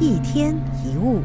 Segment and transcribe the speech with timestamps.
[0.00, 1.20] 一天一物。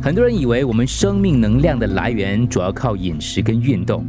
[0.00, 4.06] 很多人以为我们生命能量的来源主要靠饮食跟运动，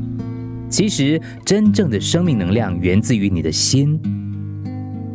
[0.70, 4.00] 其实真正的生命能量源自于你的心。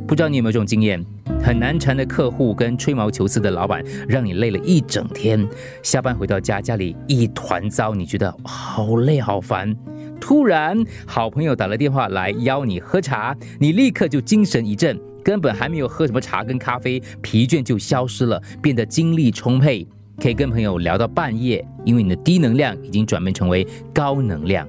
[0.04, 1.00] 不知道你有没有这种经验？
[1.40, 5.48] 很难缠的客户跟吹毛求疵的老板，让你累了一整天，
[5.82, 9.76] 下班回到家，家里一团糟，你觉得好累好烦。
[10.22, 19.84] 突然，好朋友打了电话来邀你喝茶，你立刻就精神一振，根本还没有喝什么茶跟咖啡，疲倦就消失了，变得精力充沛，
[20.18, 24.64] 可以跟朋友聊到半夜，因为你的低能量已经转变成为高能量。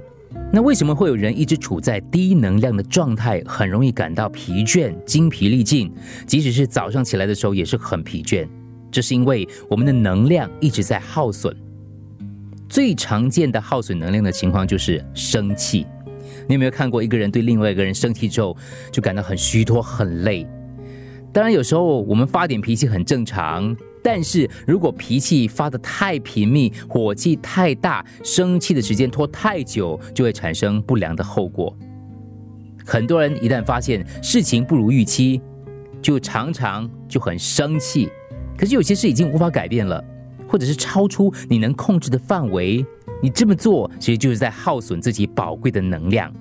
[0.51, 5.93] 那为什么会有人一直处在低能量的状态，很容易感到疲倦、精疲力尽，
[6.25, 8.47] 即使是早上起来的时候也是很疲倦？
[8.91, 11.55] 这是因为我们的能量一直在耗损。
[12.73, 15.85] 最常见的耗损能量的情况就是生气。
[16.47, 18.57] 你有没有看过一个人对另外一个人生气之后，
[18.91, 20.43] 就感到很虚脱、很累？
[21.31, 23.77] 当然，有时候我们发点脾气很正常。
[24.01, 31.77] 但是如果脾气发得太频密，火气太大，生气的时间拖太久，就会产生不良的后果。
[32.83, 35.39] 很多人一旦发现事情不如预期，
[36.01, 38.09] 就常常就很生气。
[38.57, 40.03] 可是有些事已经无法改变了，
[40.53, 42.85] 或者是超出你能控制的范围，
[43.23, 46.31] 你这么做其实就是在耗损自己宝贵的能量。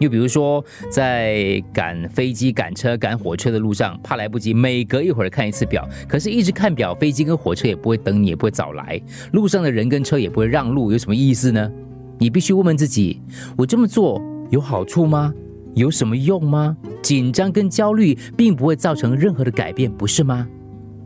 [0.00, 5.86] 又比如说，在赶飞机、赶车、赶火车的路上，怕来不及，每隔一会儿看一次表。
[6.08, 8.98] 可是，一直看表，飞机跟火车也不会等你，也不会早来。
[9.34, 11.70] 路上的人跟车也不会让路，有什么意思呢？
[12.18, 13.20] 你必须问问自己：
[13.54, 15.30] 我这么做有好处吗？
[15.74, 16.74] 有什么用吗？
[17.02, 20.48] 紧张跟焦虑并不会造成任何的改变，不是吗？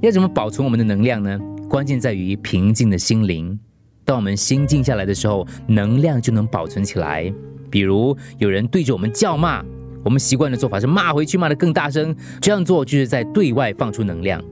[0.00, 1.38] 要怎么保存我们的能量呢？
[1.68, 3.58] 关键在于平静的心灵。
[4.04, 7.32] 当我们心静下来的时候，能量就能保存起来。
[7.68, 9.64] 比如有人对着我们叫骂，
[10.04, 12.14] 我们习惯的做法是骂回去，骂得更大声。
[12.40, 14.42] 这样做就是在对外放出能量。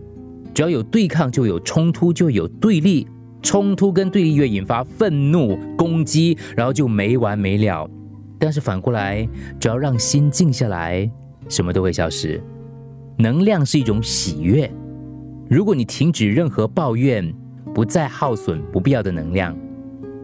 [0.52, 3.06] 只要有对抗，就有冲突，就有对立。
[3.42, 7.88] 冲突跟对立越引发愤怒、攻击，然后就没完没了。
[8.38, 9.28] 但是反过来，
[9.60, 11.08] 只要让心静下来，
[11.48, 12.42] 什么都会消失。
[13.18, 14.68] 能量是一种喜悦。
[15.48, 17.34] 如果你停止任何抱怨，
[17.74, 19.54] 不再耗损不必要的能量。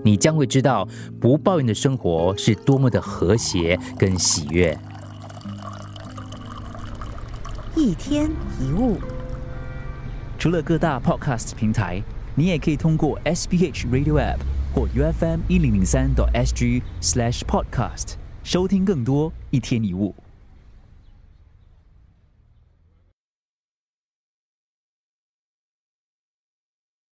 [0.03, 0.89] 你将会知道，
[1.21, 4.77] 不抱怨的生活是多么的和谐跟喜悦。
[7.77, 8.97] 一天一物，
[10.39, 12.03] 除了各大 Podcast 平台，
[12.35, 14.39] 你也可以通过 SBH Radio App
[14.75, 20.15] 或 UFM 一零零三 SG Slash Podcast 收听更多一天一物。